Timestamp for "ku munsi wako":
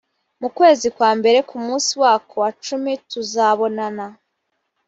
1.49-2.33